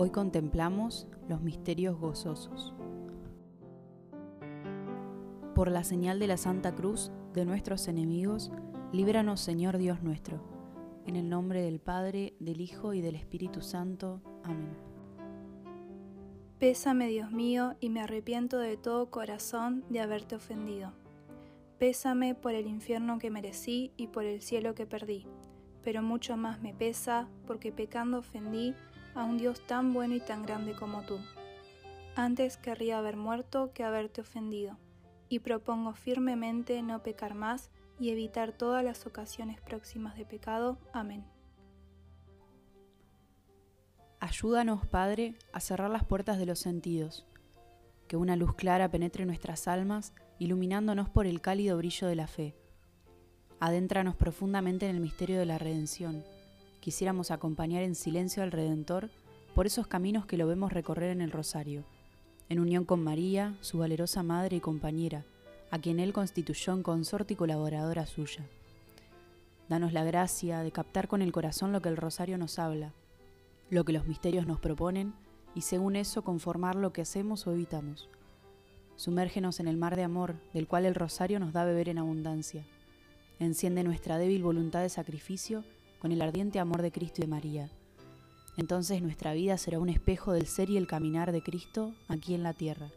[0.00, 2.72] Hoy contemplamos los misterios gozosos.
[5.56, 8.52] Por la señal de la Santa Cruz de nuestros enemigos,
[8.92, 10.40] líbranos Señor Dios nuestro.
[11.04, 14.22] En el nombre del Padre, del Hijo y del Espíritu Santo.
[14.44, 14.76] Amén.
[16.60, 20.92] Pésame, Dios mío, y me arrepiento de todo corazón de haberte ofendido.
[21.80, 25.26] Pésame por el infierno que merecí y por el cielo que perdí,
[25.82, 28.76] pero mucho más me pesa porque pecando ofendí
[29.18, 31.18] a un Dios tan bueno y tan grande como tú.
[32.14, 34.78] Antes querría haber muerto que haberte ofendido,
[35.28, 40.78] y propongo firmemente no pecar más y evitar todas las ocasiones próximas de pecado.
[40.92, 41.24] Amén.
[44.20, 47.26] Ayúdanos, Padre, a cerrar las puertas de los sentidos,
[48.06, 52.54] que una luz clara penetre nuestras almas, iluminándonos por el cálido brillo de la fe.
[53.58, 56.24] Adéntranos profundamente en el misterio de la redención
[56.88, 59.10] quisiéramos acompañar en silencio al Redentor
[59.54, 61.84] por esos caminos que lo vemos recorrer en el Rosario,
[62.48, 65.26] en unión con María, su valerosa madre y compañera,
[65.70, 68.46] a quien Él constituyó en consorte y colaboradora suya.
[69.68, 72.94] Danos la gracia de captar con el corazón lo que el Rosario nos habla,
[73.68, 75.12] lo que los misterios nos proponen,
[75.54, 78.08] y según eso conformar lo que hacemos o evitamos.
[78.96, 82.64] Sumérgenos en el mar de amor, del cual el Rosario nos da beber en abundancia.
[83.40, 85.64] Enciende nuestra débil voluntad de sacrificio
[85.98, 87.70] con el ardiente amor de Cristo y de María.
[88.56, 92.42] Entonces nuestra vida será un espejo del ser y el caminar de Cristo aquí en
[92.42, 92.90] la tierra.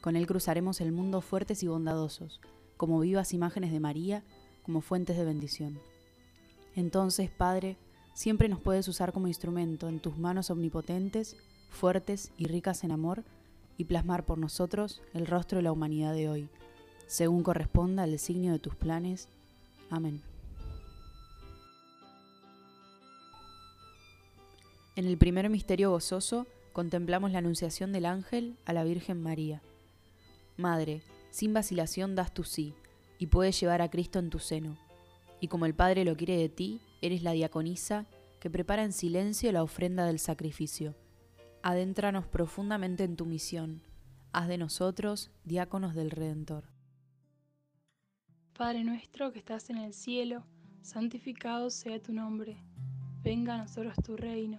[0.00, 2.40] Con Él cruzaremos el mundo fuertes y bondadosos,
[2.76, 4.22] como vivas imágenes de María,
[4.62, 5.80] como fuentes de bendición.
[6.76, 7.76] Entonces, Padre,
[8.14, 11.36] siempre nos puedes usar como instrumento en tus manos omnipotentes,
[11.70, 13.24] fuertes y ricas en amor,
[13.78, 16.48] y plasmar por nosotros el rostro de la humanidad de hoy,
[17.06, 19.28] según corresponda al designio de tus planes.
[19.90, 20.22] Amén.
[24.96, 29.60] En el primer misterio gozoso contemplamos la anunciación del ángel a la Virgen María.
[30.56, 32.72] Madre, sin vacilación das tu sí,
[33.18, 34.78] y puedes llevar a Cristo en tu seno.
[35.38, 38.06] Y como el Padre lo quiere de ti, eres la diaconisa
[38.40, 40.94] que prepara en silencio la ofrenda del sacrificio.
[41.62, 43.82] Adéntranos profundamente en tu misión.
[44.32, 46.70] Haz de nosotros diáconos del Redentor.
[48.56, 50.46] Padre nuestro que estás en el cielo,
[50.80, 52.56] santificado sea tu nombre.
[53.22, 54.58] Venga a nosotros tu reino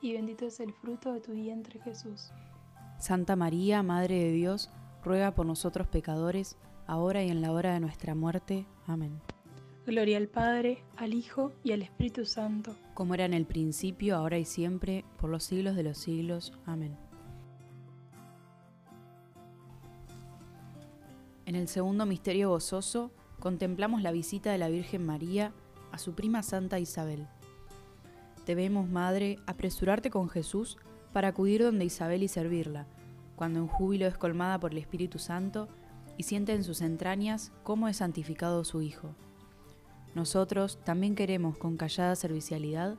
[0.00, 2.30] y bendito es el fruto de tu vientre Jesús.
[2.98, 4.70] Santa María, Madre de Dios,
[5.04, 6.56] ruega por nosotros pecadores,
[6.86, 8.66] ahora y en la hora de nuestra muerte.
[8.86, 9.20] Amén.
[9.86, 12.74] Gloria al Padre, al Hijo y al Espíritu Santo.
[12.94, 16.52] Como era en el principio, ahora y siempre, por los siglos de los siglos.
[16.66, 16.96] Amén.
[21.44, 25.52] En el segundo misterio gozoso, contemplamos la visita de la Virgen María
[25.92, 27.28] a su prima Santa Isabel.
[28.46, 30.78] Te vemos, Madre, apresurarte con Jesús
[31.12, 32.86] para acudir donde Isabel y servirla
[33.36, 35.68] cuando en júbilo es colmada por el Espíritu Santo
[36.16, 39.14] y siente en sus entrañas cómo es santificado su Hijo.
[40.14, 42.96] Nosotros también queremos, con callada servicialidad,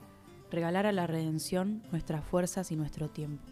[0.52, 3.44] regalar a la redención nuestras fuerzas y nuestro tiempo.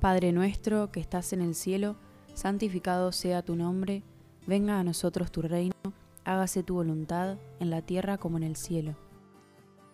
[0.00, 1.96] Padre nuestro que estás en el cielo,
[2.34, 4.02] santificado sea tu nombre,
[4.46, 5.74] venga a nosotros tu reino,
[6.24, 8.94] hágase tu voluntad, en la tierra como en el cielo.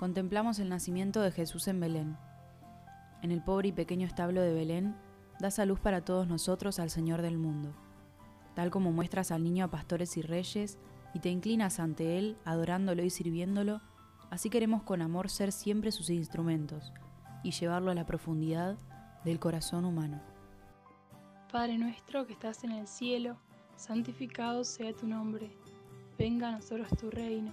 [0.00, 2.16] contemplamos el nacimiento de Jesús en Belén.
[3.20, 4.96] En el pobre y pequeño establo de Belén,
[5.40, 7.74] das a luz para todos nosotros al Señor del mundo.
[8.54, 10.78] Tal como muestras al niño a pastores y reyes,
[11.12, 13.82] y te inclinas ante Él, adorándolo y sirviéndolo,
[14.30, 16.94] así queremos con amor ser siempre sus instrumentos
[17.42, 18.78] y llevarlo a la profundidad
[19.26, 20.22] del corazón humano.
[21.52, 23.36] Padre nuestro que estás en el cielo,
[23.76, 25.50] santificado sea tu nombre,
[26.16, 27.52] venga a nosotros tu reino,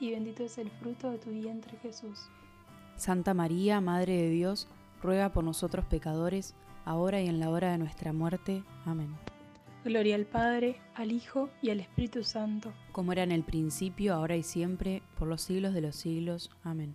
[0.00, 2.28] y bendito es el fruto de tu vientre Jesús.
[2.96, 4.68] Santa María, Madre de Dios,
[5.02, 8.62] ruega por nosotros pecadores, ahora y en la hora de nuestra muerte.
[8.84, 9.14] Amén.
[9.84, 12.72] Gloria al Padre, al Hijo y al Espíritu Santo.
[12.92, 16.50] Como era en el principio, ahora y siempre, por los siglos de los siglos.
[16.62, 16.94] Amén.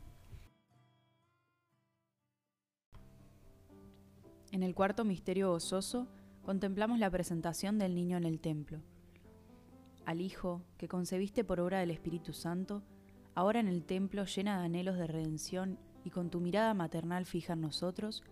[4.51, 6.07] En el cuarto misterio gozoso,
[6.43, 8.79] contemplamos la presentación del niño en el templo.
[10.09, 12.81] Al Hijo, que concebiste por obra del Espíritu Santo,
[13.35, 17.53] ahora en el templo llena de anhelos de redención y con tu mirada maternal fija
[17.53, 18.23] en nosotros,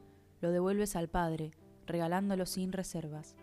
[0.41, 1.51] lo devuelves al Padre,
[1.85, 3.35] regalándolo sin reservas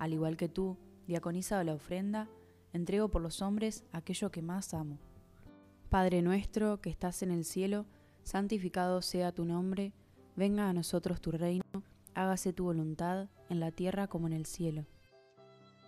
[0.00, 2.28] al igual que tú, diaconisa la ofrenda,
[2.72, 4.98] entrego por los hombres aquello que más amo.
[5.90, 7.84] Padre nuestro que estás en el cielo,
[8.22, 9.92] santificado sea tu nombre,
[10.36, 11.64] venga a nosotros tu reino,
[12.14, 14.86] hágase tu voluntad, en la tierra como en el cielo.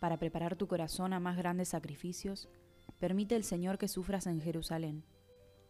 [0.00, 2.48] Para preparar tu corazón a más grandes sacrificios,
[2.98, 5.04] permite el Señor que sufras en Jerusalén.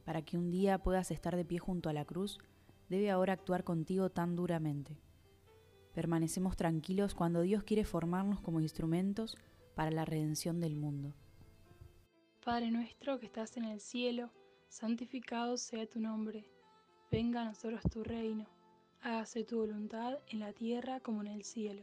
[0.04, 2.38] Para que un día puedas estar de pie junto a la cruz,
[2.88, 4.96] debe ahora actuar contigo tan duramente.
[5.92, 9.36] Permanecemos tranquilos cuando Dios quiere formarnos como instrumentos
[9.74, 11.12] para la redención del mundo.
[12.44, 14.30] Padre nuestro que estás en el cielo,
[14.68, 16.48] santificado sea tu nombre
[17.10, 18.46] Venga a nosotros tu reino,
[19.02, 21.82] hágase tu voluntad en la tierra como en el cielo.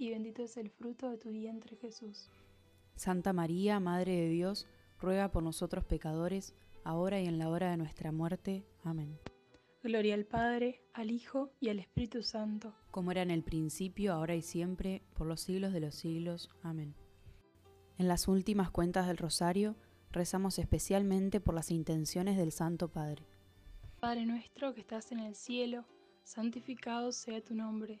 [0.00, 2.30] y bendito es el fruto de tu vientre Jesús.
[2.96, 4.66] Santa María, Madre de Dios,
[4.98, 8.64] ruega por nosotros pecadores, ahora y en la hora de nuestra muerte.
[8.82, 9.18] Amén.
[9.82, 12.74] Gloria al Padre, al Hijo y al Espíritu Santo.
[12.90, 16.48] Como era en el principio, ahora y siempre, por los siglos de los siglos.
[16.62, 16.94] Amén.
[17.98, 19.76] En las últimas cuentas del Rosario,
[20.12, 23.26] rezamos especialmente por las intenciones del Santo Padre.
[24.00, 25.84] Padre nuestro que estás en el cielo,
[26.24, 28.00] santificado sea tu nombre.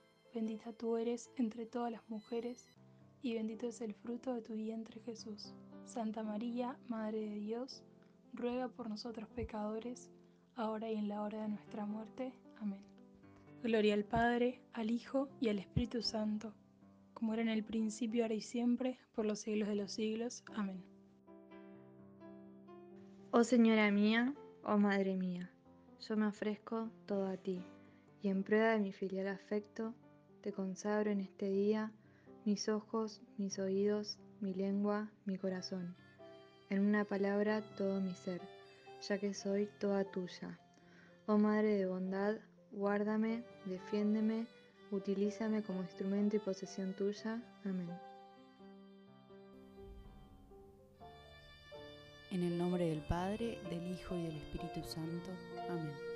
[0.33, 2.67] bendita tú eres entre todas las mujeres,
[3.21, 5.53] y bendito es el fruto de tu vientre Jesús.
[5.85, 7.83] Santa María, Madre de Dios,
[8.33, 10.09] ruega por nosotros pecadores,
[10.55, 12.33] ahora y en la hora de nuestra muerte.
[12.59, 12.81] Amén.
[13.63, 16.53] Gloria al Padre, al Hijo y al Espíritu Santo,
[17.13, 20.43] como era en el principio, ahora y siempre, por los siglos de los siglos.
[20.55, 20.83] Amén.
[23.31, 25.51] Oh Señora mía, oh Madre mía,
[25.99, 27.63] yo me ofrezco todo a ti,
[28.21, 29.93] y en prueba de mi filial afecto,
[30.41, 31.91] te consagro en este día
[32.45, 35.95] mis ojos, mis oídos, mi lengua, mi corazón.
[36.69, 38.41] En una palabra, todo mi ser,
[39.07, 40.59] ya que soy toda tuya.
[41.27, 42.37] Oh Madre de bondad,
[42.71, 44.47] guárdame, defiéndeme,
[44.89, 47.41] utilízame como instrumento y posesión tuya.
[47.63, 47.89] Amén.
[52.31, 55.29] En el nombre del Padre, del Hijo y del Espíritu Santo.
[55.69, 56.10] Amén.